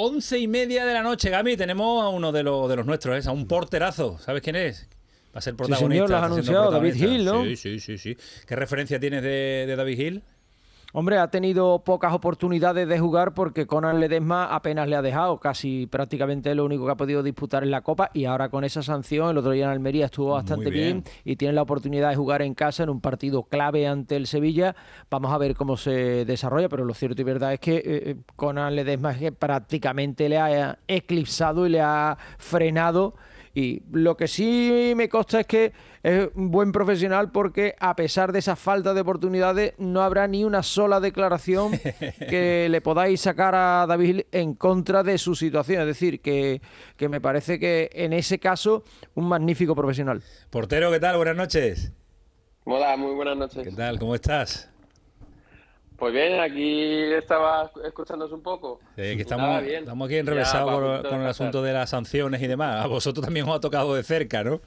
[0.00, 3.26] once y media de la noche, Gami, tenemos a uno de los, de los nuestros,
[3.26, 3.28] ¿eh?
[3.28, 4.18] a un porterazo.
[4.20, 4.88] ¿Sabes quién es?
[5.34, 5.86] Va a ser protagonista.
[5.86, 7.44] Sí, señor, lo has anunciado, David Hill, ¿no?
[7.44, 8.16] Sí, sí, sí, sí.
[8.46, 10.22] ¿Qué referencia tienes de, de David Hill?
[10.94, 15.86] Hombre, ha tenido pocas oportunidades de jugar porque Conan Ledesma apenas le ha dejado, casi
[15.86, 19.30] prácticamente lo único que ha podido disputar en la Copa y ahora con esa sanción,
[19.30, 21.04] el otro día en Almería estuvo bastante bien.
[21.26, 24.74] y tiene la oportunidad de jugar en casa en un partido clave ante el Sevilla.
[25.10, 28.16] Vamos a ver cómo se desarrolla, pero lo cierto y verdad es que eh, eh,
[28.34, 33.14] Conan Ledesma prácticamente le ha eclipsado y le ha frenado
[33.58, 35.72] y lo que sí me consta es que
[36.04, 40.44] es un buen profesional porque a pesar de esa falta de oportunidades no habrá ni
[40.44, 41.72] una sola declaración
[42.30, 45.80] que le podáis sacar a David en contra de su situación.
[45.80, 46.62] Es decir, que,
[46.96, 48.84] que me parece que en ese caso
[49.14, 50.22] un magnífico profesional.
[50.50, 51.16] Portero, ¿qué tal?
[51.16, 51.92] Buenas noches.
[52.64, 53.64] Hola, muy buenas noches.
[53.64, 53.98] ¿Qué tal?
[53.98, 54.70] ¿Cómo estás?
[55.98, 58.78] Pues bien, aquí estaba escuchándonos un poco.
[58.94, 62.84] Sí, que estamos, estamos aquí enrevesados con, el asunto de las sanciones y demás.
[62.84, 64.60] A vosotros también os ha tocado de cerca, ¿no?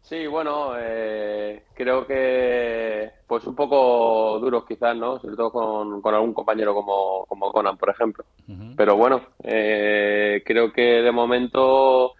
[0.00, 5.18] Sí, bueno, eh, creo que pues un poco duros quizás, ¿no?
[5.18, 8.24] Sobre todo con, algún compañero como, como Conan, por ejemplo.
[8.74, 12.14] Pero bueno, eh, creo que de momento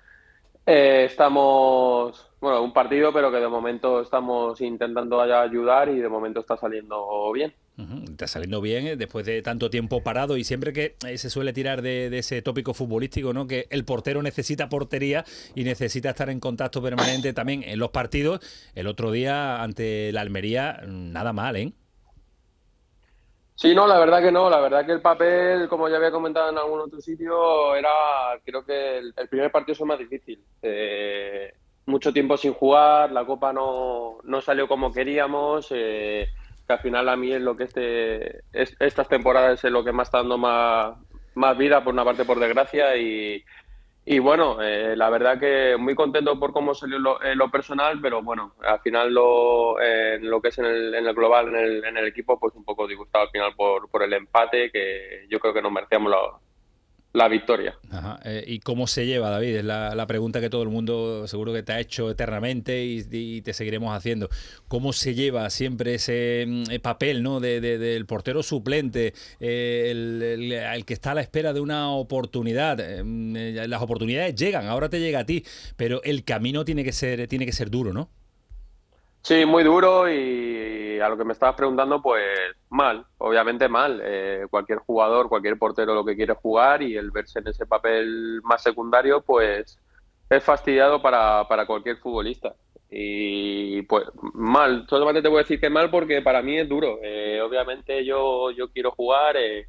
[0.67, 6.41] eh, estamos, bueno, un partido, pero que de momento estamos intentando ayudar y de momento
[6.41, 7.55] está saliendo bien.
[7.79, 11.55] Está saliendo bien eh, después de tanto tiempo parado y siempre que eh, se suele
[11.55, 13.47] tirar de, ese tópico futbolístico, ¿no?
[13.47, 18.41] Que el portero necesita portería y necesita estar en contacto permanente también en los partidos.
[18.75, 21.73] El otro día ante la Almería, nada mal, ¿eh?
[23.55, 24.51] Sí, no, la verdad que no.
[24.51, 27.91] La verdad que el papel, como ya había comentado en algún otro sitio, era,
[28.45, 30.43] creo que el, primer partido es más difícil.
[30.61, 31.55] Eh,
[31.87, 35.69] mucho tiempo sin jugar, la copa no, no salió como queríamos.
[35.71, 36.29] Eh,
[36.67, 40.03] que al final a mí es lo que este, estas temporadas es lo que me
[40.03, 40.97] está dando más,
[41.35, 43.45] más vida, por una parte por desgracia, y,
[44.05, 48.55] y bueno, eh, la verdad que muy contento por cómo salió lo, personal, pero bueno,
[48.67, 49.77] al final lo,
[50.21, 52.65] lo que es en el, en el global, en el, en el, equipo, pues un
[52.65, 56.19] poco disgustado al final por, por el empate, que yo creo que nos merecíamos la,
[57.13, 57.77] la victoria.
[58.25, 59.57] Eh, ¿Y cómo se lleva, David?
[59.57, 63.53] Es la, pregunta que todo el mundo seguro que te ha hecho eternamente y, te
[63.53, 64.29] seguiremos haciendo.
[64.69, 67.41] ¿Cómo se lleva siempre ese mm, papel ¿no?
[67.41, 72.81] de, del portero suplente, eh, el, que está a la espera de una oportunidad?
[72.81, 75.45] Eh, mm, las oportunidades llegan, ahora te llega a ti,
[75.77, 78.09] pero el camino tiene que ser, tiene que ser duro, ¿no?
[79.23, 82.25] Sí, muy duro y a lo que me estabas preguntando, pues
[82.71, 84.01] mal, obviamente mal.
[84.03, 88.41] Eh, cualquier jugador, cualquier portero lo que quiere jugar y el verse en ese papel
[88.43, 89.79] más secundario, pues
[90.31, 92.55] es fastidiado para, para cualquier futbolista.
[92.91, 94.05] Y pues
[94.35, 96.99] mal, solamente te voy a decir que mal porque para mí es duro.
[97.03, 99.37] Eh, obviamente yo, yo quiero jugar.
[99.37, 99.67] Eh,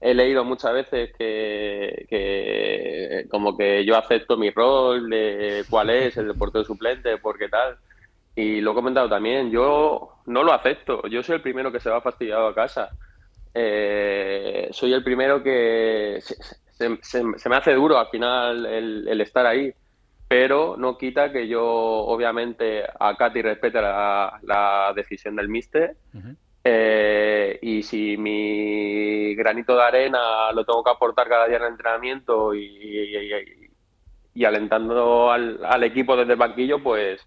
[0.00, 6.16] he leído muchas veces que, que, como que yo acepto mi rol de cuál es
[6.16, 7.78] el portero suplente, porque tal.
[8.36, 11.90] Y lo he comentado también, yo no lo acepto, yo soy el primero que se
[11.90, 12.90] va fastidiado a casa.
[13.54, 19.72] Eh, soy el primero que se, me hace duro al final el, estar ahí,
[20.26, 25.96] pero no quita que yo obviamente acate y respete la, la decisión del míster.
[26.64, 31.68] Eh, y si mi granito de arena lo tengo que aportar cada día en el
[31.72, 33.14] entrenamiento y,
[34.34, 37.24] y, alentando al, al, equipo desde el banquillo, pues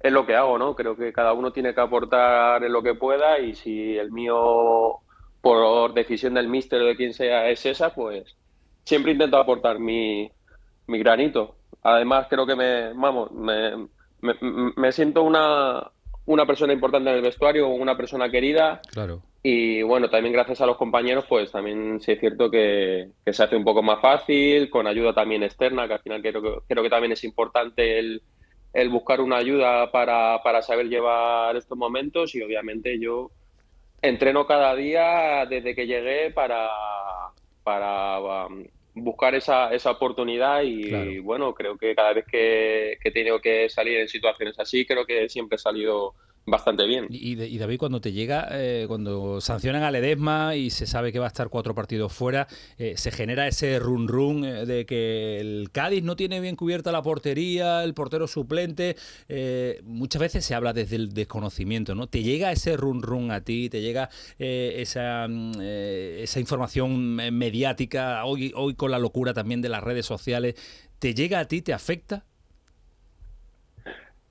[0.00, 0.74] es lo que hago, ¿no?
[0.74, 4.98] Creo que cada uno tiene que aportar en lo que pueda y si el mío,
[5.40, 8.36] por decisión del míster o de quien sea, es esa, pues
[8.84, 10.30] siempre intento aportar mi,
[10.86, 11.56] mi granito.
[11.82, 13.88] Además, creo que me, vamos, me,
[14.20, 15.90] me, siento una,
[16.26, 18.80] una persona importante en el vestuario, una persona querida.
[18.90, 19.22] Claro.
[19.42, 23.42] Y bueno, también gracias a los compañeros, pues también sí es cierto que, que se
[23.42, 26.82] hace un poco más fácil, con ayuda también externa, que al final creo que, creo
[26.82, 28.22] que también es importante el
[28.78, 33.32] el buscar una ayuda para, para saber llevar estos momentos y obviamente yo
[34.00, 36.68] entreno cada día desde que llegué para,
[37.64, 43.12] para um, buscar esa, esa oportunidad y, bueno, creo que cada vez que, que he
[43.12, 46.14] tenido que salir en situaciones así, creo que siempre he salido
[46.50, 47.06] bastante bien.
[47.10, 51.26] Y, David, cuando te llega, eh, cuando sancionan a Ledesma y se sabe que va
[51.26, 52.46] a estar cuatro partidos fuera,
[52.78, 56.92] eh, se genera ese run run eh, de que el Cádiz no tiene bien cubierta
[56.92, 58.96] la portería, el portero suplente.
[59.84, 62.06] muchas veces se habla desde el desconocimiento, ¿no?
[62.06, 64.08] Te llega ese run run a ti, te llega
[64.38, 70.54] esa, mm, esa información mediática, hoy, hoy con la locura también de las redes sociales,
[70.98, 72.24] ¿te llega a ti, te afecta?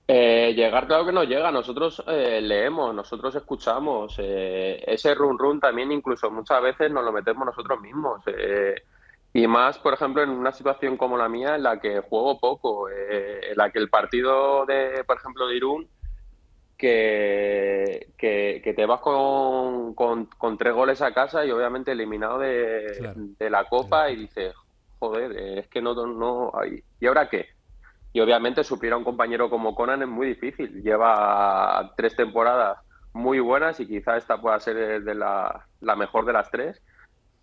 [0.10, 1.52] Eh, llegar, claro que no llega.
[1.52, 4.16] Nosotros eh, leemos, nosotros escuchamos.
[4.20, 8.24] Eh, ese run run también, incluso muchas veces nos lo metemos nosotros mismos.
[9.34, 12.90] Y más, por ejemplo, en una situación como la mía, en la que juego poco,
[12.90, 15.90] eh, en la que el partido de, por ejemplo, de Irún,
[16.78, 23.50] que, que, te vas con, con, tres goles a casa y obviamente eliminado de, de
[23.50, 24.54] la Copa y dices,
[25.00, 26.84] joder, es que no, no hay.
[27.00, 27.57] ¿Y ahora qué?
[28.18, 30.82] Y obviamente suplir a un compañero como Conan es muy difícil.
[30.82, 32.80] Lleva tres temporadas
[33.14, 36.82] muy buenas y quizá esta pueda ser de la, la mejor de las tres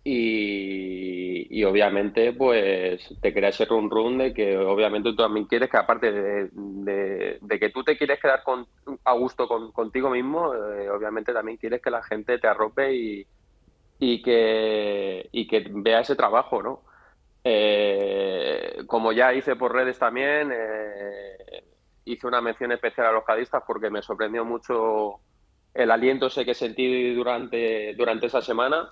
[0.03, 5.77] y, obviamente pues te crea ese run run de que obviamente tú también quieres que
[5.77, 8.67] aparte de, que tú te quieres quedar con,
[9.05, 13.25] a gusto contigo mismo, eh, obviamente también quieres que la gente te arrope y,
[13.97, 16.81] y, que, y que vea ese trabajo, ¿no?
[17.47, 21.63] Eh, como ya hice por redes también, eh,
[22.05, 25.19] hice una mención especial a los cadistas porque me sorprendió mucho
[25.71, 28.89] el aliento ese que sentí durante, durante esa semana.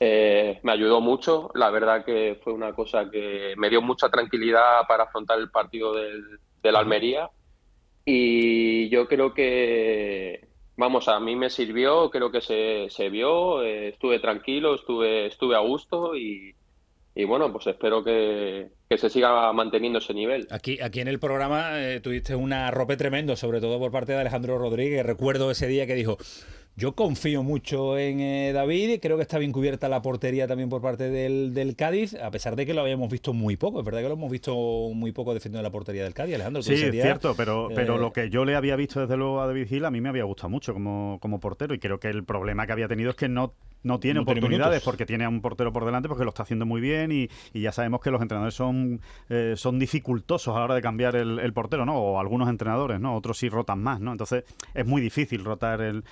[0.00, 4.80] Eh, me ayudó mucho, la verdad que fue una cosa que me dio mucha tranquilidad
[4.88, 7.30] para afrontar el partido del, del Almería.
[8.04, 13.90] Y yo creo que, vamos, a mí me sirvió, creo que se, se vio, eh,
[13.90, 16.56] estuve tranquilo, estuve, estuve a gusto y,
[17.14, 20.46] y bueno, pues espero que, se siga manteniendo ese nivel.
[20.50, 24.20] Aquí, aquí en el programa eh, tuviste un arrope tremendo, sobre todo por parte de
[24.20, 25.04] Alejandro Rodríguez.
[25.04, 26.18] Recuerdo ese día que dijo,
[26.76, 30.80] yo confío mucho en eh, David, creo que está bien cubierta la portería también por
[30.80, 33.80] parte del, del, Cádiz, a pesar de que lo habíamos visto muy poco.
[33.80, 34.54] Es verdad que lo hemos visto
[34.94, 36.62] muy poco defendiendo la portería del Cádiz, Alejandro.
[36.62, 39.68] Sí, es cierto, pero, pero lo que yo le había visto desde luego a David
[39.68, 42.66] Gil a mí me había gustado mucho como, como portero y creo que el problema
[42.66, 45.84] que había tenido es que no no tiene oportunidades porque tiene a un portero por
[45.84, 49.54] delante porque lo está haciendo muy bien y, ya sabemos que los entrenadores son, eh,
[49.56, 51.96] son dificultosos a la hora de cambiar el, portero, ¿no?
[51.96, 53.16] O algunos entrenadores, ¿no?
[53.16, 54.12] Otros sí rotan más, ¿no?
[54.12, 54.44] Entonces
[54.74, 56.04] es muy difícil rotar el,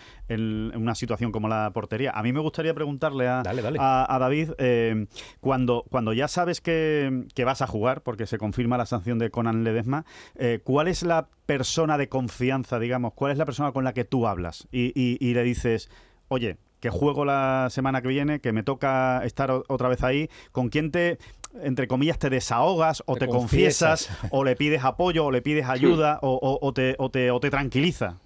[0.77, 2.13] una situación como la portería.
[2.13, 5.07] A mí me gustaría preguntarle a, a, David, eh,
[5.41, 9.65] cuando, cuando ya sabes que, vas a jugar, porque se confirma la sanción de Conan
[9.65, 10.05] Ledesma,
[10.37, 13.15] eh, ¿cuál es la persona de confianza, digamos?
[13.15, 14.69] ¿Cuál es la persona con la que tú hablas?
[14.73, 15.91] y, y le dices,
[16.29, 20.71] oye, que juego la semana que viene, que me toca estar otra vez ahí, ¿con
[20.71, 21.19] quién te,
[21.63, 26.19] entre comillas, te desahogas o te, confiesas, o le pides apoyo o le pides ayuda
[26.23, 28.17] o, te, o, te, o te tranquiliza?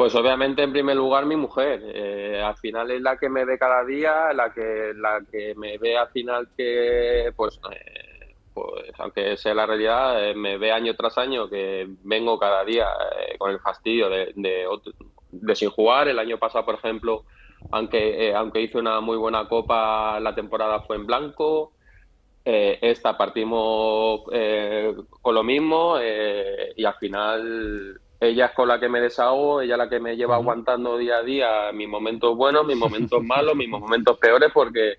[0.00, 1.82] Pues obviamente en primer lugar mi mujer.
[1.84, 5.76] Eh, al final es la que me ve cada día, la que la que me
[5.76, 10.96] ve al final que pues eh, pues aunque sea la realidad eh, me ve año
[10.96, 12.86] tras año que vengo cada día
[13.36, 14.64] con el fastidio de, de,
[15.32, 16.08] de sin jugar.
[16.08, 17.26] El año pasado, por ejemplo,
[17.70, 21.74] aunque, eh, aunque hice una muy buena copa, la temporada fue en blanco.
[22.42, 25.98] Eh, esta partimos eh, con lo mismo
[26.74, 30.16] y al final ella es con la que me desahogo, ella es la que me
[30.16, 34.98] lleva aguantando día a día mis momentos buenos, mis momentos malos, mis momentos peores, porque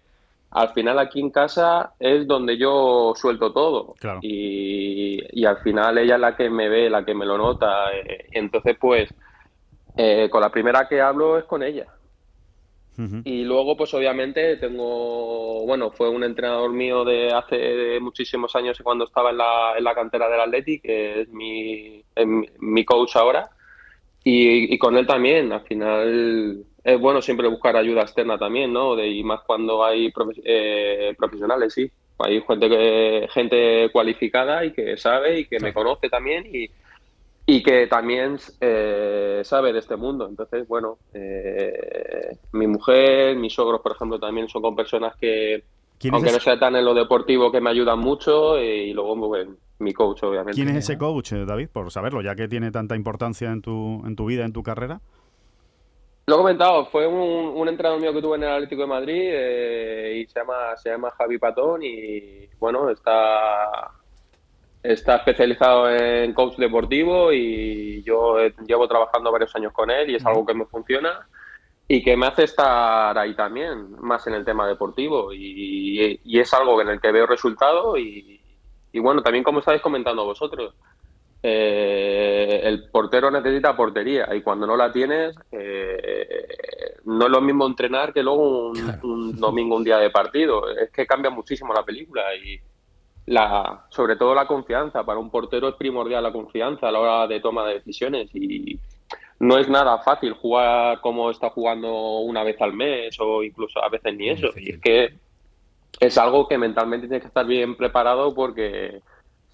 [0.50, 3.95] al final aquí en casa es donde yo suelto todo.
[4.21, 7.85] Y, y, al final ella es la que me ve, la que me lo nota.
[8.33, 9.13] entonces, pues
[9.95, 11.88] eh, con la primera que hablo es con ella.
[13.23, 19.05] Y luego, pues obviamente tengo, bueno, fue un entrenador mío de hace muchísimos años cuando
[19.05, 22.03] estaba en la, en la cantera del Athletic, que es mi,
[22.59, 23.49] mi coach ahora.
[24.23, 28.95] Y, con él también, al final es bueno siempre buscar ayuda externa también, ¿no?
[28.95, 30.13] De, y más cuando hay
[30.44, 31.89] eh, profesionales, sí.
[32.19, 36.69] Hay gente, gente cualificada y que sabe y que me conoce también y,
[37.45, 40.28] y que también eh, sabe de este mundo.
[40.28, 45.64] Entonces, bueno, eh, mi mujer, mis sogros, por ejemplo, también son con personas que,
[46.12, 49.48] aunque no sea tan en lo deportivo, que me ayudan mucho eh, y luego pues,
[49.80, 50.54] mi coach, obviamente.
[50.54, 51.69] ¿Quién es ese coach, David?
[51.69, 55.02] Por saberlo, ya que tiene tanta importancia en tu, en tu vida, en tu carrera.
[56.28, 60.21] Lo he comentado, fue un, un entrenador mío que tuve en el Atlético de Madrid
[60.21, 63.92] y se llama, se llama Javi Patón y bueno, está
[64.83, 70.26] Está especializado en coach deportivo y yo llevo trabajando varios años con él y es
[70.26, 71.28] algo que me funciona
[71.88, 75.33] y que me hace estar ahí también, más en el tema deportivo.
[75.33, 78.40] Y, es algo en el que veo resultado y,
[78.94, 80.73] bueno, también como estáis comentando vosotros,
[81.44, 86.47] eh, el portero necesita portería y cuando no la tienes eh,
[87.06, 90.92] no es lo mismo entrenar que luego un, un domingo, un día de partido, es
[90.92, 92.59] que cambia muchísimo la película y
[93.31, 95.04] la, sobre todo la confianza.
[95.04, 98.78] Para un portero es primordial la confianza a la hora de toma de decisiones y
[99.40, 103.90] no es nada fácil jugar como está jugando una vez al mes o incluso a
[103.90, 104.50] veces ni eso.
[104.57, 105.14] Y es que
[106.00, 109.02] es algo que mentalmente tienes que estar bien preparado porque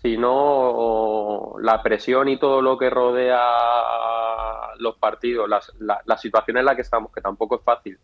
[0.02, 3.40] si no la presión y todo lo que rodea
[4.80, 7.98] los partidos, las, la, la situación en la que estamos, que tampoco es fácil,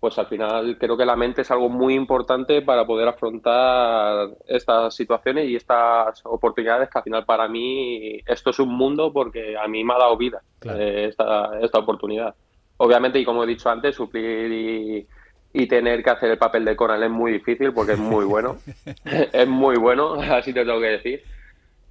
[0.00, 4.94] pues al final creo que la mente es algo muy importante para poder afrontar estas
[4.94, 9.66] situaciones y estas oportunidades que al final para mí esto es un mundo porque a
[9.66, 12.34] mí me ha dado vida eh, esta, esta oportunidad.
[12.78, 15.06] Obviamente, y como he dicho antes, suplir y,
[15.52, 18.58] y tener que hacer el papel de Conan es muy difícil porque es muy bueno.
[19.32, 21.22] es muy bueno, así te tengo que decir.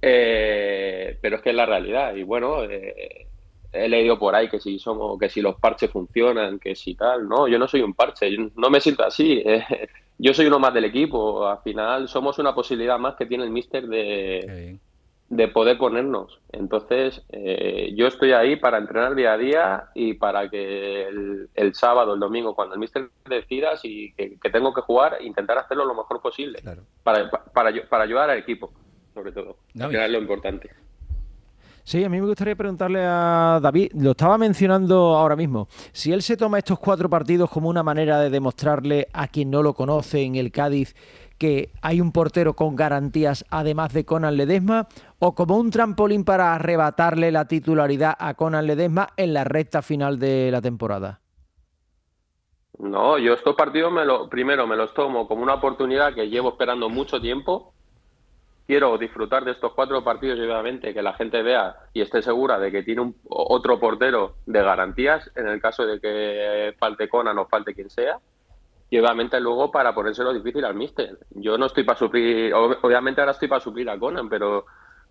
[0.00, 2.14] Eh, pero es que es la realidad.
[2.14, 3.26] Y bueno, eh,
[3.84, 7.28] he leído por ahí que si somos, que si los parches funcionan, que si tal.
[7.28, 9.42] No, yo no soy un parche, no me siento así.
[9.56, 11.46] Eh, yo soy uno más del equipo.
[11.46, 14.78] Al final somos una posibilidad más que tiene el míster de,
[15.28, 16.40] de poder ponernos.
[16.52, 21.06] Entonces, eh, yo estoy ahí para entrenar día a día y para que
[21.54, 25.84] el, sábado, el domingo, cuando el míster decida si que, tengo que jugar, intentar hacerlo
[25.84, 26.62] lo mejor posible.
[27.02, 28.72] Para, para, para, ayudar al equipo,
[29.14, 29.58] sobre todo.
[29.74, 30.70] Que es lo importante.
[31.86, 36.20] Sí, a mí me gustaría preguntarle a David, lo estaba mencionando ahora mismo, si él
[36.20, 40.22] se toma estos cuatro partidos como una manera de demostrarle a quien no lo conoce
[40.22, 40.96] en el Cádiz
[41.38, 44.88] que hay un portero con garantías además de Conan Ledesma
[45.20, 50.18] o como un trampolín para arrebatarle la titularidad a Conan Ledesma en la recta final
[50.18, 51.20] de la temporada.
[52.80, 56.48] No, yo estos partidos me lo, primero me los tomo como una oportunidad que llevo
[56.48, 57.75] esperando mucho tiempo
[58.66, 62.58] quiero disfrutar de estos cuatro partidos y obviamente que la gente vea y esté segura
[62.58, 67.38] de que tiene un, otro portero de garantías en el caso de que falte Conan
[67.38, 68.18] o falte quien sea.
[68.88, 71.18] Y obviamente luego para ponérselo difícil al míster.
[71.30, 74.66] Yo no estoy para suplir, obviamente ahora estoy para suplir a Conan, pero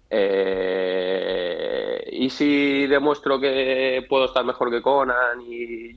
[0.09, 5.95] eh, y si demuestro que puedo estar mejor que Conan y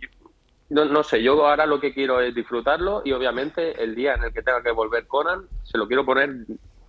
[0.70, 4.24] no, no, sé, yo ahora lo que quiero es disfrutarlo y obviamente el día en
[4.24, 6.30] el que tenga que volver Conan se lo quiero poner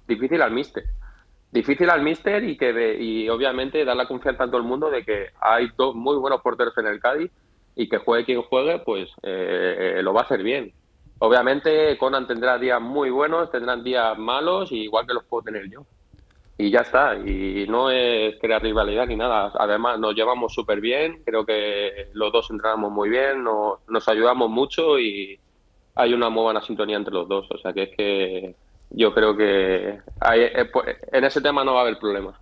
[0.10, 0.84] difícil al míster.
[1.51, 5.06] Difícil al míster y que y obviamente dar la confianza a todo el mundo de
[5.06, 7.32] que hay dos muy buenos porteros en el Cádiz
[7.75, 10.74] y que juegue quien juegue, pues eh, eh, lo va a hacer bien.
[11.20, 15.86] Obviamente Conan tendrá días muy buenos, tendrán días malos, igual que los puedo tener yo.
[16.58, 19.51] Y ya está, y no es crear rivalidad ni nada.
[19.58, 24.50] Además, nos llevamos súper bien, creo que los dos entrenamos muy bien, nos, nos ayudamos
[24.50, 25.39] mucho y
[25.96, 27.48] hay una muy buena sintonía entre los dos.
[27.50, 28.56] O sea que es que
[28.91, 30.00] yo creo que
[30.34, 32.39] eh, pues, en ese tema no va a haber problema.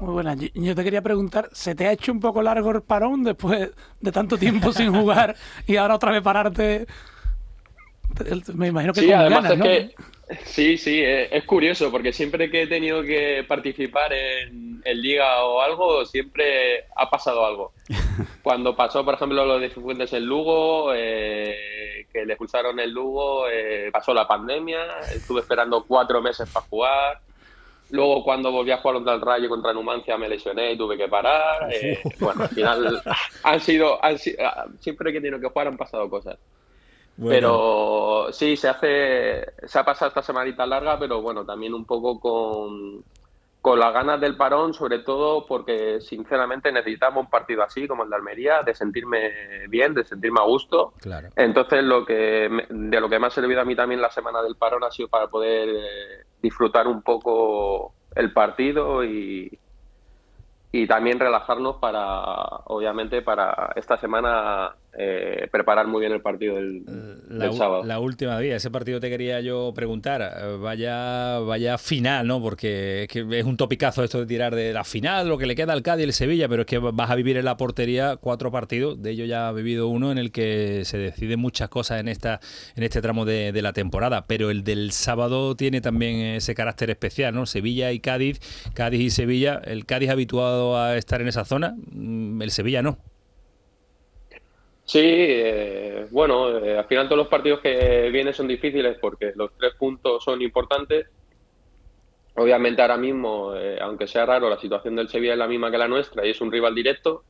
[0.00, 0.34] Muy buena.
[0.34, 4.12] Yo te quería preguntar, ¿se te ha hecho un poco largo el parón después de
[4.12, 6.86] tanto tiempo sin jugar y ahora otra vez pararte?
[8.54, 9.94] Me imagino que sí, además es que
[10.44, 16.04] sí, sí, es, curioso porque siempre que he tenido que participar en, liga o algo,
[16.06, 17.72] siempre ha pasado algo.
[18.42, 23.90] Cuando pasó, por ejemplo, lo de en Lugo, eh, que le expulsaron el Lugo, eh,
[23.92, 27.20] pasó la pandemia, estuve esperando cuatro meses para jugar.
[27.90, 31.08] Luego, cuando volví a jugar contra el Rayo contra Numancia, me lesioné y tuve que
[31.08, 31.68] parar.
[31.72, 33.02] Eh, bueno, al final
[33.42, 36.38] han sido, han, siempre que he tenido que jugar han pasado cosas.
[37.22, 42.18] Pero sí, se hace, se ha pasado esta semanita larga, pero bueno, también un poco
[42.18, 43.04] con,
[43.60, 48.10] con las ganas del parón, sobre todo porque sinceramente necesitamos un partido así como el
[48.10, 50.94] de Almería, de sentirme bien, de sentirme a gusto.
[51.00, 51.28] Claro.
[51.36, 54.56] Entonces, lo que de lo que me ha servido a mí también la semana del
[54.56, 59.58] parón ha sido para poder eh, disfrutar un poco el partido y,
[60.72, 62.32] y también relajarnos para,
[62.66, 66.82] obviamente, para esta semana eh, preparar muy bien el partido del,
[67.28, 67.84] la, sábado.
[67.84, 72.42] La última día, ese partido te quería yo preguntar, eh, vaya, vaya final, ¿no?
[72.42, 75.54] Porque es, que es un topicazo esto de tirar de la final, lo que le
[75.54, 78.16] queda al Cádiz y el Sevilla, pero es que vas a vivir en la portería
[78.16, 82.00] cuatro partidos, de ellos ya ha vivido uno en el que se deciden muchas cosas
[82.00, 82.40] en esta
[82.74, 86.90] en este tramo de, de la temporada, pero el del sábado tiene también ese carácter
[86.90, 87.46] especial, ¿no?
[87.46, 88.40] Sevilla y Cádiz,
[88.74, 92.98] Cádiz y Sevilla, el Cádiz habituado a estar en esa zona, mm, el Sevilla no.
[94.90, 99.52] Sí, eh, bueno, eh, al final todos los partidos que vienen son difíciles porque los
[99.56, 101.06] tres puntos son importantes.
[102.34, 105.78] Obviamente ahora mismo, eh, aunque sea raro, la situación del Sevilla es la misma que
[105.78, 107.22] la nuestra y es un rival directo.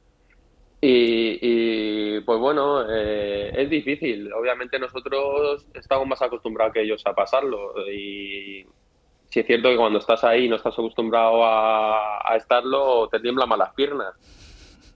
[0.81, 4.33] Y, pues bueno, es difícil.
[4.33, 8.65] Obviamente nosotros estamos más acostumbrados que ellos a pasarlo y
[9.29, 13.51] sí es cierto que cuando estás ahí y no estás acostumbrado a, estarlo, te tiemblan
[13.51, 14.15] más las piernas.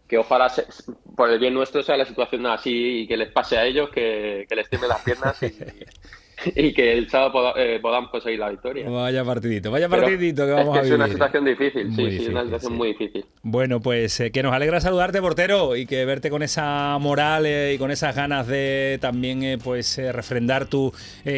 [0.08, 0.52] Que ojalá,
[1.16, 4.46] por el bien nuestro, sea la situación así y que les pase a ellos, que,
[4.48, 5.56] que les tiemblen las piernas y,
[6.54, 8.88] y que el sábado eh, podamos conseguir la victoria.
[8.88, 10.94] Vaya partidito, vaya partidito que vamos a vivir.
[10.94, 13.24] Es una situación difícil, sí, sí, una situación muy difícil.
[13.42, 17.74] Bueno, pues eh, que nos alegra saludarte, portero, y que verte con esa moral eh,
[17.74, 20.92] y con esas ganas de también pues refrendar tu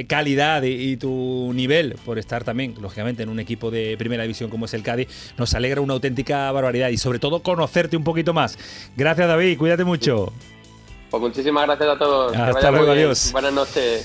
[0.08, 4.64] calidad y, tu nivel por estar también, lógicamente, en un equipo de primera división como
[4.64, 5.34] es el Cádiz.
[5.36, 8.58] Nos alegra una auténtica barbaridad y sobre todo conocerte un poquito más.
[8.96, 10.32] Gracias, David, cuídate mucho.
[11.10, 12.36] Pues muchísimas gracias a todos.
[12.36, 13.30] Hasta luego, adiós.
[13.32, 14.04] Buenas noches.